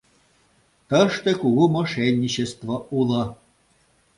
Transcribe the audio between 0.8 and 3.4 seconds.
Тыште кугу мошенничество уло...